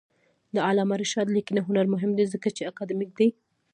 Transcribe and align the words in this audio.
د 0.55 0.55
علامه 0.67 0.95
رشاد 1.01 1.27
لیکنی 1.37 1.61
هنر 1.67 1.85
مهم 1.93 2.11
دی 2.17 2.25
ځکه 2.33 2.47
چې 2.55 2.61
اکاډمیک 2.71 3.11
دی. 3.19 3.29